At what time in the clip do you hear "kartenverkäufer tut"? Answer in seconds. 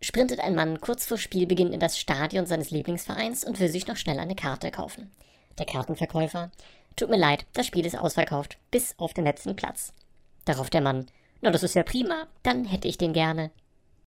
5.66-7.10